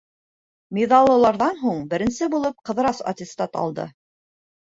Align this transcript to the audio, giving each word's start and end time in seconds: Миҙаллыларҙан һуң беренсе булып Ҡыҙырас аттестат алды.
Миҙаллыларҙан 0.77 1.59
һуң 1.65 1.83
беренсе 1.91 2.29
булып 2.37 2.65
Ҡыҙырас 2.71 3.03
аттестат 3.13 3.59
алды. 3.65 3.87